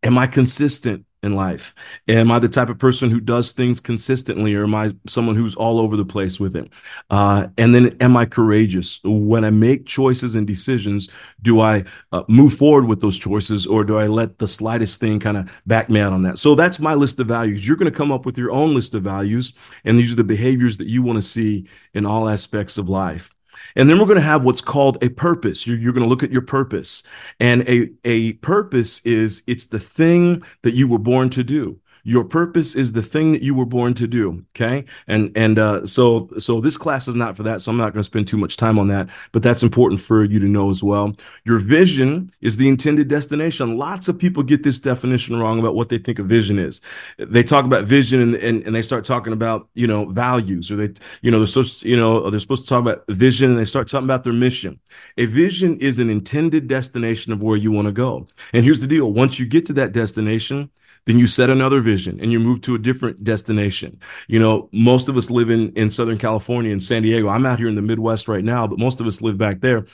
Am 0.04 0.18
I 0.18 0.28
consistent? 0.28 1.06
In 1.24 1.36
life? 1.36 1.74
Am 2.08 2.32
I 2.32 2.40
the 2.40 2.50
type 2.50 2.70
of 2.70 2.80
person 2.80 3.10
who 3.10 3.20
does 3.20 3.52
things 3.52 3.80
consistently, 3.80 4.56
or 4.56 4.64
am 4.64 4.76
I 4.76 4.94
someone 5.08 5.36
who's 5.36 5.56
all 5.56 5.80
over 5.80 5.96
the 5.96 6.06
place 6.06 6.40
with 6.40 6.56
it? 6.56 6.70
Uh, 7.10 7.48
and 7.58 7.76
then, 7.76 7.96
am 8.02 8.18
I 8.18 8.26
courageous 8.26 9.00
when 9.04 9.46
I 9.46 9.50
make 9.50 9.86
choices 9.86 10.36
and 10.36 10.48
decisions? 10.48 11.10
Do 11.42 11.60
I 11.60 11.86
uh, 12.12 12.24
move 12.28 12.54
forward 12.54 12.86
with 12.86 13.02
those 13.02 13.18
choices, 13.18 13.68
or 13.68 13.84
do 13.84 13.98
I 13.98 14.08
let 14.08 14.40
the 14.40 14.48
slightest 14.48 15.00
thing 15.00 15.20
kind 15.20 15.38
of 15.38 15.52
back 15.66 15.90
me 15.90 16.00
out 16.00 16.14
on 16.14 16.24
that? 16.24 16.40
So 16.40 16.56
that's 16.56 16.80
my 16.80 16.94
list 16.94 17.20
of 17.20 17.28
values. 17.28 17.68
You're 17.68 17.78
going 17.78 17.92
to 17.92 17.98
come 17.98 18.12
up 18.12 18.26
with 18.26 18.38
your 18.38 18.52
own 18.52 18.74
list 18.74 18.96
of 18.96 19.04
values, 19.04 19.54
and 19.86 19.98
these 19.98 20.12
are 20.12 20.18
the 20.18 20.24
behaviors 20.24 20.78
that 20.78 20.88
you 20.88 21.04
want 21.04 21.18
to 21.18 21.22
see 21.22 21.68
in 21.94 22.06
all 22.06 22.30
aspects 22.30 22.78
of 22.78 22.90
life. 22.90 23.34
And 23.76 23.90
then 23.90 24.00
we're 24.00 24.06
going 24.06 24.16
to 24.16 24.22
have 24.22 24.44
what's 24.44 24.62
called 24.62 25.04
a 25.04 25.10
purpose. 25.10 25.66
You're, 25.66 25.78
you're, 25.78 25.94
going 25.94 26.04
to 26.04 26.10
look 26.10 26.24
at 26.24 26.32
your 26.32 26.42
purpose. 26.42 27.04
And 27.40 27.68
a, 27.68 27.90
a 28.04 28.34
purpose 28.34 29.06
is 29.06 29.44
it's 29.48 29.66
the 29.66 29.80
thing 29.80 30.44
that 30.64 30.74
you 30.74 30.88
were 30.88 31.00
born 31.00 31.30
to 31.32 31.44
do 31.44 31.80
your 32.04 32.24
purpose 32.24 32.76
is 32.76 32.94
the 32.94 33.02
thing 33.02 33.32
that 33.32 33.42
you 33.42 33.54
were 33.54 33.66
born 33.66 33.94
to 33.94 34.08
do 34.08 34.44
okay? 34.56 34.86
And 35.08 35.32
and 35.36 35.60
uh, 35.60 35.86
so 35.86 36.30
so 36.40 36.62
this 36.62 36.78
class 36.78 37.08
is 37.08 37.16
not 37.16 37.38
for 37.38 37.44
that 37.44 37.62
so 37.62 37.72
i'm 37.72 37.78
not 37.78 37.94
going 37.94 38.02
to 38.02 38.04
spend 38.04 38.28
too 38.28 38.38
much 38.38 38.58
time 38.58 38.80
on 38.80 38.88
that 38.88 39.10
but 39.32 39.44
that's 39.44 39.64
important 39.64 40.02
for 40.02 40.24
you 40.24 40.40
to 40.40 40.48
know 40.48 40.70
as 40.70 40.84
well. 40.84 41.16
Your 41.46 41.60
vision 41.60 42.32
is 42.42 42.58
the 42.58 42.68
intended 42.68 43.08
destination. 43.08 43.78
Lots 43.78 44.08
of 44.08 44.18
people 44.18 44.44
get 44.44 44.64
this 44.64 44.80
definition 44.80 45.40
wrong 45.40 45.60
about 45.60 45.76
what 45.76 45.90
they 45.90 45.98
think 45.98 46.20
a 46.20 46.24
vision 46.24 46.60
is. 46.60 46.82
They 47.18 47.44
talk 47.44 47.66
about 47.66 47.86
vision 47.86 48.22
and 48.22 48.36
and, 48.36 48.64
and 48.64 48.76
they 48.76 48.82
start 48.82 49.06
talking 49.06 49.34
about 49.34 49.70
you 49.74 49.88
know 49.88 50.06
values 50.06 50.72
or 50.72 50.76
they 50.76 50.94
you 51.22 51.32
know 51.32 51.40
they're 51.40 51.46
supposed 51.46 51.84
you 51.84 51.98
know 51.98 52.30
they're 52.30 52.40
supposed 52.40 52.64
to 52.64 52.70
talk 52.70 52.82
about 52.82 53.04
vision 53.08 53.52
and 53.52 53.60
they 53.60 53.66
start 53.66 53.88
talking 53.88 54.06
about 54.06 54.24
their 54.24 54.34
mission. 54.34 54.80
A 55.18 55.26
vision 55.26 55.78
is 55.80 56.00
an 56.00 56.10
intended 56.10 56.68
destination 56.68 57.34
of 57.34 57.44
where 57.44 57.58
you 57.58 57.72
want 57.72 57.88
to 57.88 57.92
go. 57.92 58.28
And 58.54 58.64
here's 58.64 58.82
the 58.82 58.88
deal 58.88 59.12
once 59.12 59.40
you 59.40 59.46
get 59.46 59.66
to 59.68 59.74
that 59.74 59.92
destination 59.92 60.70
then 61.06 61.18
you 61.18 61.28
set 61.28 61.50
another 61.50 61.82
vision 61.82 62.20
and 62.22 62.32
you 62.32 62.40
move 62.40 62.62
to 62.62 62.76
a 62.76 62.80
different 62.80 63.24
destination. 63.24 64.00
You 64.28 64.40
know, 64.40 64.70
most 64.72 65.10
of 65.10 65.18
us 65.18 65.30
live 65.30 65.50
in 65.50 65.74
in 65.74 65.92
Southern 65.92 66.18
California 66.18 66.72
in 66.72 66.80
San 66.80 67.04
Diego. 67.04 67.28
I'm 67.28 67.46
out 67.46 67.60
here 67.60 67.68
in 67.68 67.76
the 67.76 67.82
Midwest 67.82 68.28
right 68.28 68.44
now, 68.44 68.68
but 68.68 68.80
most 68.80 69.00
of 69.02 69.08
us 69.08 69.22
live 69.22 69.38
back 69.38 69.62
there. 69.62 69.86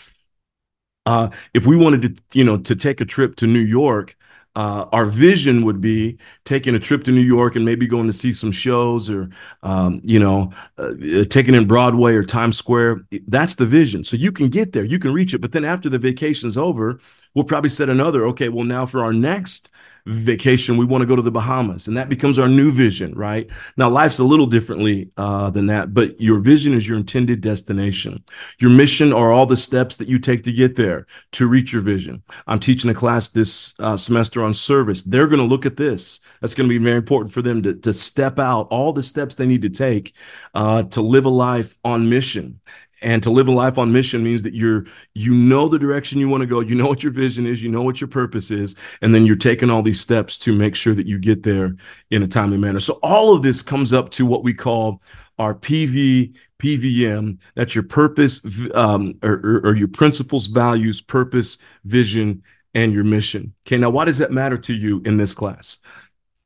Uh, 1.05 1.29
if 1.53 1.65
we 1.65 1.77
wanted 1.77 2.01
to, 2.01 2.37
you 2.37 2.43
know, 2.43 2.57
to 2.57 2.75
take 2.75 2.99
a 2.99 3.05
trip 3.05 3.37
to 3.37 3.47
New 3.47 3.59
York, 3.59 4.17
uh, 4.57 4.87
our 4.91 5.05
vision 5.05 5.63
would 5.63 5.79
be 5.79 6.17
taking 6.43 6.73
a 6.73 6.79
trip 6.79 7.03
to 7.03 7.11
New 7.11 7.21
York 7.21 7.55
and 7.55 7.63
maybe 7.63 7.87
going 7.87 8.07
to 8.07 8.13
see 8.13 8.33
some 8.33 8.51
shows 8.51 9.07
or, 9.07 9.29
um, 9.61 10.01
you 10.03 10.19
know, 10.19 10.51
uh, 10.79 10.93
taking 11.29 11.53
in 11.53 11.67
Broadway 11.67 12.15
or 12.15 12.23
Times 12.23 12.57
Square. 12.57 13.01
That's 13.27 13.53
the 13.55 13.67
vision. 13.67 14.03
So 14.03 14.17
you 14.17 14.31
can 14.31 14.49
get 14.49 14.73
there, 14.73 14.83
you 14.83 14.97
can 14.97 15.13
reach 15.13 15.35
it. 15.35 15.41
But 15.41 15.51
then 15.51 15.63
after 15.63 15.89
the 15.89 15.99
vacation's 15.99 16.57
over, 16.57 16.99
we'll 17.35 17.45
probably 17.45 17.69
set 17.69 17.87
another. 17.87 18.25
Okay, 18.27 18.49
well 18.49 18.65
now 18.65 18.87
for 18.87 19.03
our 19.03 19.13
next 19.13 19.71
vacation, 20.07 20.77
we 20.77 20.85
want 20.85 21.01
to 21.01 21.05
go 21.05 21.15
to 21.15 21.21
the 21.21 21.31
Bahamas, 21.31 21.87
and 21.87 21.97
that 21.97 22.09
becomes 22.09 22.39
our 22.39 22.47
new 22.47 22.71
vision, 22.71 23.13
right? 23.13 23.49
Now, 23.75 23.89
life's 23.89 24.19
a 24.19 24.23
little 24.23 24.45
differently 24.45 25.11
uh, 25.17 25.49
than 25.49 25.67
that, 25.67 25.93
but 25.93 26.19
your 26.19 26.39
vision 26.39 26.73
is 26.73 26.87
your 26.87 26.97
intended 26.97 27.41
destination. 27.41 28.23
Your 28.59 28.71
mission 28.71 29.11
are 29.11 29.31
all 29.31 29.45
the 29.45 29.57
steps 29.57 29.97
that 29.97 30.07
you 30.07 30.17
take 30.17 30.43
to 30.43 30.53
get 30.53 30.75
there 30.75 31.07
to 31.33 31.47
reach 31.47 31.73
your 31.73 31.81
vision. 31.81 32.23
I'm 32.47 32.59
teaching 32.59 32.89
a 32.89 32.93
class 32.93 33.29
this 33.29 33.75
uh, 33.79 33.97
semester 33.97 34.41
on 34.41 34.53
service. 34.53 35.03
They're 35.03 35.27
going 35.27 35.41
to 35.41 35.45
look 35.45 35.65
at 35.65 35.77
this. 35.77 36.21
That's 36.41 36.55
going 36.55 36.69
to 36.69 36.79
be 36.79 36.83
very 36.83 36.97
important 36.97 37.33
for 37.33 37.41
them 37.41 37.61
to, 37.63 37.73
to 37.73 37.93
step 37.93 38.39
out 38.39 38.67
all 38.69 38.93
the 38.93 39.03
steps 39.03 39.35
they 39.35 39.47
need 39.47 39.63
to 39.63 39.69
take 39.69 40.13
uh, 40.53 40.83
to 40.83 41.01
live 41.01 41.25
a 41.25 41.29
life 41.29 41.77
on 41.83 42.09
mission 42.09 42.59
and 43.01 43.21
to 43.23 43.29
live 43.29 43.47
a 43.47 43.51
life 43.51 43.77
on 43.77 43.91
mission 43.91 44.23
means 44.23 44.43
that 44.43 44.53
you're 44.53 44.85
you 45.13 45.33
know 45.33 45.67
the 45.67 45.79
direction 45.79 46.19
you 46.19 46.29
want 46.29 46.41
to 46.41 46.47
go 46.47 46.59
you 46.59 46.75
know 46.75 46.87
what 46.87 47.03
your 47.03 47.11
vision 47.11 47.45
is 47.45 47.61
you 47.61 47.69
know 47.69 47.83
what 47.83 48.01
your 48.01 48.07
purpose 48.07 48.51
is 48.51 48.75
and 49.01 49.13
then 49.13 49.25
you're 49.25 49.35
taking 49.35 49.69
all 49.69 49.83
these 49.83 50.01
steps 50.01 50.37
to 50.37 50.55
make 50.55 50.75
sure 50.75 50.95
that 50.95 51.07
you 51.07 51.19
get 51.19 51.43
there 51.43 51.75
in 52.11 52.23
a 52.23 52.27
timely 52.27 52.57
manner 52.57 52.79
so 52.79 52.99
all 53.03 53.33
of 53.33 53.43
this 53.43 53.61
comes 53.61 53.93
up 53.93 54.09
to 54.09 54.25
what 54.25 54.43
we 54.43 54.53
call 54.53 55.01
our 55.39 55.53
pv 55.53 56.33
pvm 56.59 57.39
that's 57.55 57.75
your 57.75 57.83
purpose 57.83 58.43
um, 58.73 59.13
or, 59.21 59.33
or, 59.43 59.61
or 59.67 59.75
your 59.75 59.87
principles 59.87 60.47
values 60.47 61.01
purpose 61.01 61.57
vision 61.85 62.41
and 62.77 62.93
your 62.93 63.03
mission. 63.03 63.55
Okay, 63.65 63.77
now 63.77 63.89
why 63.89 64.05
does 64.05 64.19
that 64.19 64.31
matter 64.31 64.57
to 64.59 64.73
you 64.73 65.01
in 65.03 65.17
this 65.17 65.33
class? 65.33 65.77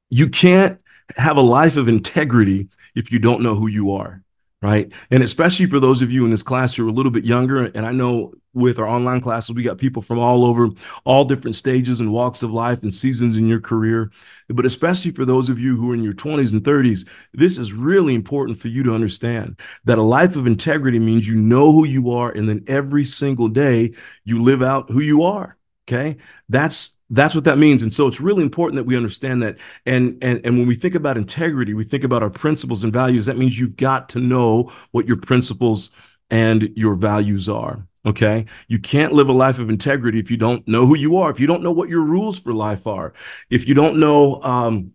You 0.09 0.29
can't 0.29 0.79
have 1.17 1.35
a 1.35 1.41
life 1.41 1.75
of 1.75 1.89
integrity 1.89 2.69
if 2.95 3.11
you 3.11 3.19
don't 3.19 3.41
know 3.41 3.55
who 3.55 3.67
you 3.67 3.91
are 3.91 4.23
right? 4.61 4.91
And 5.09 5.23
especially 5.23 5.65
for 5.65 5.79
those 5.79 6.01
of 6.01 6.11
you 6.11 6.23
in 6.23 6.31
this 6.31 6.43
class 6.43 6.75
who 6.75 6.85
are 6.85 6.89
a 6.89 6.93
little 6.93 7.11
bit 7.11 7.25
younger, 7.25 7.65
and 7.65 7.85
I 7.85 7.91
know 7.91 8.33
with 8.53 8.77
our 8.77 8.87
online 8.87 9.21
classes, 9.21 9.55
we 9.55 9.63
got 9.63 9.77
people 9.77 10.01
from 10.01 10.19
all 10.19 10.45
over, 10.45 10.69
all 11.03 11.25
different 11.25 11.55
stages 11.55 11.99
and 11.99 12.11
walks 12.11 12.43
of 12.43 12.53
life 12.53 12.83
and 12.83 12.93
seasons 12.93 13.37
in 13.37 13.47
your 13.47 13.59
career. 13.61 14.11
But 14.49 14.65
especially 14.65 15.11
for 15.11 15.25
those 15.25 15.49
of 15.49 15.57
you 15.57 15.77
who 15.77 15.91
are 15.91 15.95
in 15.95 16.03
your 16.03 16.13
20s 16.13 16.51
and 16.51 16.61
30s, 16.61 17.07
this 17.33 17.57
is 17.57 17.73
really 17.73 18.13
important 18.13 18.59
for 18.59 18.67
you 18.67 18.83
to 18.83 18.93
understand 18.93 19.59
that 19.85 19.97
a 19.97 20.03
life 20.03 20.35
of 20.35 20.45
integrity 20.45 20.99
means 20.99 21.27
you 21.27 21.39
know 21.39 21.71
who 21.71 21.85
you 21.85 22.11
are, 22.11 22.29
and 22.29 22.47
then 22.47 22.63
every 22.67 23.05
single 23.05 23.47
day 23.47 23.93
you 24.25 24.43
live 24.43 24.61
out 24.61 24.89
who 24.89 24.99
you 24.99 25.23
are. 25.23 25.57
Okay. 25.91 26.17
That's 26.47 26.99
that's 27.09 27.35
what 27.35 27.43
that 27.43 27.57
means. 27.57 27.83
And 27.83 27.93
so 27.93 28.07
it's 28.07 28.21
really 28.21 28.43
important 28.43 28.77
that 28.77 28.85
we 28.85 28.95
understand 28.95 29.43
that. 29.43 29.57
And, 29.85 30.17
and, 30.23 30.39
and 30.45 30.57
when 30.57 30.65
we 30.65 30.75
think 30.75 30.95
about 30.95 31.17
integrity, 31.17 31.73
we 31.73 31.83
think 31.83 32.05
about 32.05 32.23
our 32.23 32.29
principles 32.29 32.85
and 32.85 32.93
values. 32.93 33.25
That 33.25 33.37
means 33.37 33.59
you've 33.59 33.75
got 33.75 34.07
to 34.09 34.21
know 34.21 34.71
what 34.91 35.07
your 35.07 35.17
principles 35.17 35.93
and 36.29 36.71
your 36.77 36.95
values 36.95 37.49
are. 37.49 37.85
Okay. 38.05 38.45
You 38.69 38.79
can't 38.79 39.11
live 39.11 39.27
a 39.27 39.33
life 39.33 39.59
of 39.59 39.69
integrity 39.69 40.19
if 40.19 40.31
you 40.31 40.37
don't 40.37 40.65
know 40.69 40.85
who 40.85 40.95
you 40.95 41.17
are, 41.17 41.29
if 41.29 41.39
you 41.39 41.47
don't 41.47 41.63
know 41.63 41.73
what 41.73 41.89
your 41.89 42.03
rules 42.03 42.39
for 42.39 42.53
life 42.53 42.87
are, 42.87 43.13
if 43.49 43.67
you 43.67 43.73
don't 43.73 43.99
know, 43.99 44.41
um, 44.41 44.93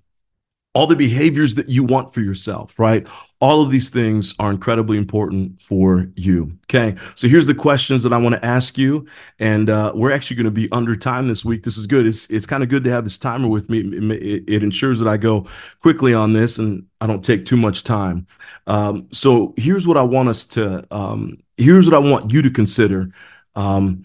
all 0.77 0.87
the 0.87 0.95
behaviors 0.95 1.55
that 1.55 1.71
you 1.71 1.83
want 1.83 2.13
for 2.13 2.21
yourself, 2.21 2.79
right? 2.79 3.09
All 3.41 3.63
of 3.63 3.71
these 3.71 3.89
things 3.89 4.35
are 4.39 4.51
incredibly 4.51 4.99
important 4.99 5.59
for 5.59 6.07
you. 6.17 6.53
Okay. 6.65 6.95
So 7.15 7.29
here's 7.29 7.47
the 7.47 7.55
questions 7.55 8.03
that 8.03 8.13
I 8.13 8.19
want 8.19 8.35
to 8.35 8.45
ask 8.45 8.77
you. 8.77 9.07
And 9.39 9.71
uh, 9.71 9.93
we're 9.95 10.13
actually 10.13 10.37
going 10.37 10.45
to 10.45 10.51
be 10.51 10.71
under 10.73 10.95
time 10.95 11.29
this 11.29 11.47
week. 11.47 11.63
This 11.63 11.79
is 11.79 11.87
good. 11.87 12.07
It's, 12.07 12.29
it's 12.29 12.45
kind 12.45 12.63
of 12.63 12.69
good 12.69 12.85
to 12.85 12.91
have 12.91 13.05
this 13.05 13.17
timer 13.17 13.49
with 13.49 13.71
me. 13.71 13.79
It, 13.79 14.45
it, 14.47 14.63
ensures 14.63 15.01
that 15.01 15.09
I 15.09 15.17
go 15.17 15.47
quickly 15.81 16.13
on 16.13 16.35
this 16.35 16.59
and 16.59 16.85
I 17.01 17.07
don't 17.07 17.25
take 17.25 17.47
too 17.47 17.57
much 17.57 17.83
time. 17.83 18.27
Um, 18.67 19.09
so 19.13 19.55
here's 19.57 19.87
what 19.87 19.97
I 19.97 20.03
want 20.03 20.29
us 20.29 20.45
to, 20.49 20.87
um, 20.91 21.39
here's 21.57 21.91
what 21.91 21.95
I 21.95 22.07
want 22.11 22.35
you 22.35 22.43
to 22.43 22.51
consider. 22.51 23.13
Um, 23.55 24.05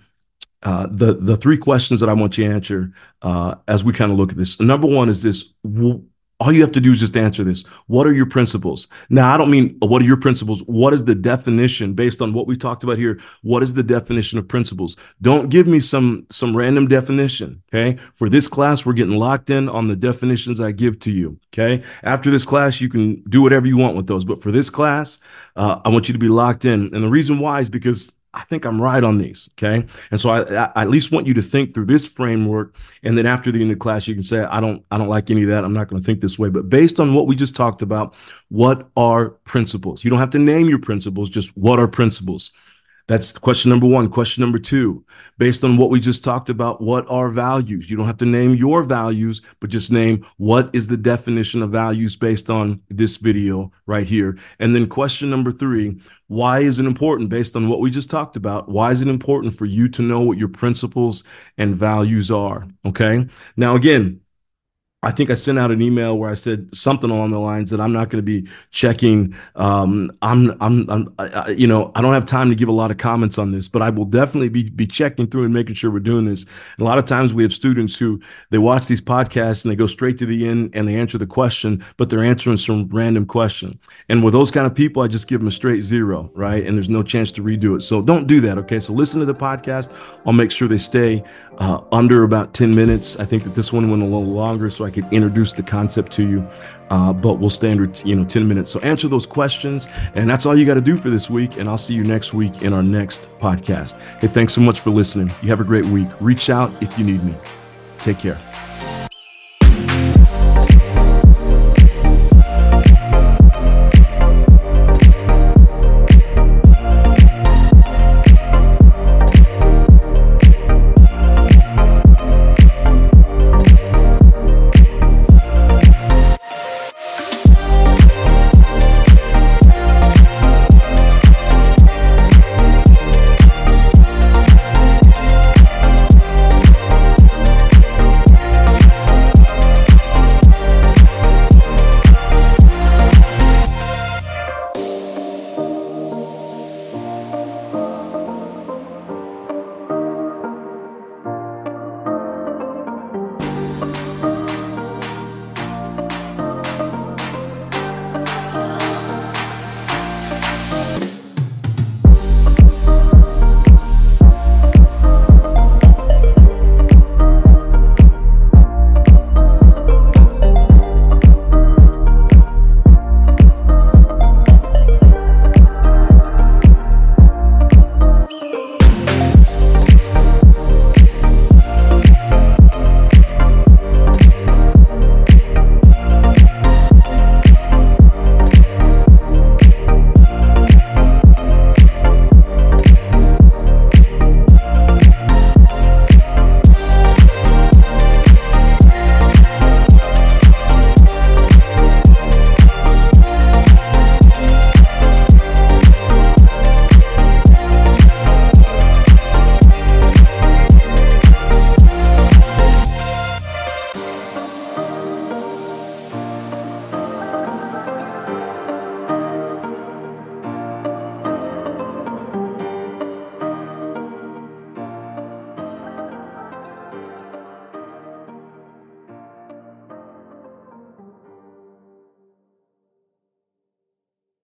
uh, 0.64 0.88
the 0.92 1.16
the 1.16 1.36
three 1.36 1.58
questions 1.58 2.00
that 2.02 2.10
I 2.10 2.14
want 2.14 2.38
you 2.38 2.48
to 2.48 2.54
answer 2.54 2.94
uh, 3.24 3.56
as 3.68 3.84
we 3.84 3.94
kind 3.94 4.12
of 4.12 4.20
look 4.20 4.32
at 4.32 4.38
this. 4.38 4.60
Number 4.60 4.88
one 4.88 5.10
is 5.10 5.24
this: 5.24 5.56
all 6.42 6.52
you 6.52 6.62
have 6.62 6.72
to 6.72 6.82
do 6.82 6.92
is 6.92 7.00
just 7.00 7.16
answer 7.16 7.44
this. 7.44 7.62
What 7.86 8.08
are 8.08 8.14
your 8.14 8.26
principles? 8.26 8.88
Now, 9.12 9.32
I 9.32 9.38
don't 9.38 9.52
mean 9.52 9.78
what 9.80 10.02
are 10.02 10.06
your 10.06 10.18
principles? 10.18 10.62
What 10.66 10.92
is 10.92 11.06
the 11.06 11.14
definition 11.14 11.94
based 11.94 12.20
on 12.20 12.34
what 12.34 12.48
we 12.48 12.58
talked 12.58 12.84
about 12.84 12.98
here? 12.98 13.20
What 13.44 13.62
is 13.62 13.76
the 13.76 13.84
definition 13.84 14.40
of 14.40 14.48
principles? 14.48 14.96
Don't 15.22 15.50
give 15.50 15.68
me 15.68 15.80
some 15.80 16.26
some 16.32 16.58
random 16.58 16.88
definition. 16.88 17.62
Okay. 17.72 18.02
For 18.16 18.28
this 18.28 18.48
class, 18.48 18.88
we're 18.88 18.94
getting 18.94 19.18
locked 19.18 19.52
in 19.52 19.70
on 19.70 19.88
the 19.88 19.96
definitions 19.96 20.60
I 20.60 20.72
give 20.72 20.98
to 21.02 21.12
you. 21.12 21.40
Okay. 21.54 21.84
After 22.02 22.32
this 22.32 22.44
class, 22.44 22.82
you 22.82 22.90
can 22.90 23.22
do 23.30 23.44
whatever 23.44 23.68
you 23.68 23.78
want 23.78 23.96
with 23.96 24.08
those. 24.08 24.26
But 24.26 24.42
for 24.42 24.52
this 24.52 24.72
class, 24.72 25.20
uh, 25.56 25.80
I 25.86 25.90
want 25.90 26.10
you 26.10 26.14
to 26.14 26.20
be 26.20 26.30
locked 26.30 26.66
in. 26.66 26.90
And 26.92 27.04
the 27.04 27.10
reason 27.10 27.38
why 27.38 27.60
is 27.60 27.70
because 27.70 28.12
I 28.34 28.44
think 28.44 28.66
I'm 28.66 28.82
right 28.82 29.04
on 29.04 29.18
these. 29.18 29.50
Okay. 29.54 29.86
And 30.10 30.20
so 30.20 30.30
I, 30.30 30.66
I, 30.66 30.84
at 30.84 30.90
least 30.90 31.12
want 31.12 31.28
you 31.28 31.34
to 31.34 31.42
think 31.42 31.74
through 31.74 31.86
this 31.86 32.08
framework. 32.08 32.76
And 33.04 33.18
then 33.18 33.26
after 33.26 33.52
the 33.52 33.62
end 33.62 33.72
of 33.72 33.80
class, 33.80 34.08
you 34.08 34.14
can 34.14 34.24
say, 34.24 34.40
I 34.44 34.62
don't, 34.62 34.86
I 34.90 34.98
don't 34.98 35.10
like 35.10 35.30
any 35.30 35.44
of 35.44 35.50
that. 35.50 35.66
I'm 35.66 35.74
not 35.74 35.90
going 35.90 36.02
to 36.02 36.06
think 36.06 36.22
this 36.22 36.40
way. 36.40 36.50
But 36.50 36.70
based 36.70 37.00
on 37.00 37.14
what 37.14 37.28
we 37.28 37.36
just 37.36 37.56
talked 37.56 37.82
about, 37.82 38.14
what 38.48 38.90
are 38.96 39.32
principles? 39.32 40.04
You 40.04 40.10
don't 40.10 40.20
have 40.20 40.30
to 40.32 40.40
name 40.40 40.70
your 40.70 40.80
principles, 40.80 41.30
just 41.30 41.58
what 41.58 41.78
are 41.78 41.88
principles? 41.88 42.52
That's 43.12 43.38
question 43.38 43.70
number 43.70 43.88
one. 43.88 44.08
Question 44.08 44.40
number 44.40 44.58
two, 44.58 45.04
based 45.38 45.66
on 45.66 45.76
what 45.76 45.90
we 45.90 46.00
just 46.00 46.24
talked 46.24 46.50
about, 46.50 46.80
what 46.80 47.06
are 47.10 47.30
values? 47.30 47.92
You 47.92 47.98
don't 47.98 48.06
have 48.06 48.20
to 48.20 48.26
name 48.26 48.56
your 48.56 48.84
values, 48.84 49.42
but 49.60 49.70
just 49.70 49.92
name 49.92 50.26
what 50.38 50.70
is 50.72 50.88
the 50.88 50.96
definition 50.96 51.62
of 51.62 51.72
values 51.72 52.16
based 52.16 52.50
on 52.50 52.80
this 52.88 53.18
video 53.18 53.70
right 53.86 54.08
here. 54.08 54.38
And 54.60 54.74
then 54.74 54.88
question 54.88 55.30
number 55.30 55.52
three, 55.52 56.00
why 56.28 56.60
is 56.60 56.80
it 56.80 56.86
important 56.86 57.30
based 57.30 57.58
on 57.58 57.68
what 57.68 57.82
we 57.82 57.92
just 57.92 58.10
talked 58.10 58.38
about? 58.38 58.70
Why 58.70 58.92
is 58.92 59.02
it 59.02 59.10
important 59.10 59.58
for 59.58 59.66
you 59.66 59.90
to 59.90 60.02
know 60.02 60.22
what 60.22 60.38
your 60.38 60.48
principles 60.48 61.26
and 61.58 61.76
values 61.76 62.32
are? 62.32 62.66
Okay. 62.86 63.28
Now, 63.58 63.76
again, 63.76 64.21
I 65.04 65.10
think 65.10 65.32
I 65.32 65.34
sent 65.34 65.58
out 65.58 65.72
an 65.72 65.82
email 65.82 66.16
where 66.20 66.30
I 66.30 66.36
said 66.36 66.76
something 66.78 67.10
along 67.10 67.32
the 67.32 67.40
lines 67.40 67.72
that 67.72 67.82
I'm 67.82 67.92
not 67.92 68.10
going 68.10 68.24
to 68.24 68.42
be 68.42 68.48
checking. 68.70 69.36
Um, 69.56 70.12
I'm, 70.22 70.52
I'm, 70.62 70.88
I'm 70.92 71.14
I, 71.18 71.50
you 71.50 71.66
know, 71.66 71.92
I 71.96 72.02
don't 72.02 72.14
have 72.14 72.26
time 72.26 72.50
to 72.50 72.56
give 72.56 72.70
a 72.70 72.74
lot 72.74 72.92
of 72.92 72.98
comments 72.98 73.40
on 73.40 73.52
this, 73.52 73.68
but 73.68 73.82
I 73.82 73.90
will 73.90 74.06
definitely 74.06 74.50
be 74.50 74.70
be 74.70 74.86
checking 74.86 75.26
through 75.26 75.46
and 75.46 75.54
making 75.54 75.74
sure 75.74 75.90
we're 75.90 76.02
doing 76.02 76.26
this. 76.26 76.44
And 76.44 76.82
a 76.82 76.84
lot 76.84 77.00
of 77.00 77.06
times 77.06 77.34
we 77.34 77.42
have 77.42 77.52
students 77.52 77.98
who 77.98 78.22
they 78.52 78.60
watch 78.60 78.86
these 78.86 79.02
podcasts 79.02 79.66
and 79.66 79.72
they 79.72 79.76
go 79.76 79.88
straight 79.88 80.20
to 80.20 80.28
the 80.28 80.48
end 80.48 80.70
and 80.74 80.88
they 80.88 80.96
answer 80.96 81.18
the 81.18 81.26
question, 81.26 81.84
but 81.98 82.12
they're 82.12 82.24
answering 82.24 82.58
some 82.58 82.88
random 82.90 83.26
question. 83.26 83.80
And 84.08 84.24
with 84.24 84.34
those 84.34 84.52
kind 84.52 84.68
of 84.68 84.76
people, 84.76 85.02
I 85.02 85.08
just 85.08 85.28
give 85.28 85.40
them 85.40 85.48
a 85.48 85.52
straight 85.52 85.82
zero, 85.82 86.30
right? 86.36 86.64
And 86.64 86.78
there's 86.78 86.90
no 86.90 87.02
chance 87.02 87.32
to 87.34 87.44
redo 87.44 87.76
it. 87.76 87.82
So 87.82 88.04
don't 88.04 88.28
do 88.28 88.40
that. 88.42 88.60
Okay. 88.60 88.80
So 88.80 88.94
listen 88.94 89.20
to 89.20 89.26
the 89.26 89.34
podcast. 89.34 89.92
I'll 90.28 90.34
make 90.34 90.52
sure 90.52 90.68
they 90.68 90.78
stay 90.78 91.24
uh, 91.58 91.82
under 91.92 92.24
about 92.24 92.54
10 92.54 92.76
minutes. 92.76 93.20
I 93.20 93.26
think 93.26 93.44
that 93.44 93.56
this 93.56 93.74
one 93.74 93.90
went 93.90 94.04
a 94.04 94.06
little 94.06 94.24
longer, 94.24 94.70
so 94.70 94.86
I 94.92 94.94
could 94.94 95.14
introduce 95.14 95.54
the 95.54 95.64
concept 95.64 96.12
to 96.14 96.28
you. 96.28 96.48
Uh, 96.90 97.14
but 97.14 97.36
we'll 97.36 97.50
stand, 97.50 98.02
you 98.04 98.16
know, 98.18 98.26
10 98.26 98.46
minutes. 98.46 98.70
So 98.70 98.80
answer 98.82 99.08
those 99.08 99.26
questions. 99.26 99.88
And 100.14 100.30
that's 100.30 100.46
all 100.46 100.58
you 100.58 100.66
got 100.66 100.74
to 100.74 100.82
do 100.82 100.98
for 100.98 101.10
this 101.10 101.30
week. 101.30 101.58
And 101.58 101.70
I'll 101.70 101.78
see 101.78 101.94
you 101.94 102.04
next 102.04 102.34
week 102.34 102.64
in 102.64 102.74
our 102.74 102.84
next 102.84 103.30
podcast. 103.40 103.98
Hey, 104.20 104.28
thanks 104.28 104.54
so 104.54 104.60
much 104.60 104.82
for 104.82 104.90
listening. 104.90 105.32
You 105.42 105.48
have 105.50 105.62
a 105.62 105.66
great 105.66 105.86
week. 105.86 106.10
Reach 106.20 106.50
out 106.50 106.72
if 106.84 107.00
you 107.00 107.06
need 107.06 107.24
me. 107.24 107.34
Take 108.00 108.20
care. 108.20 108.51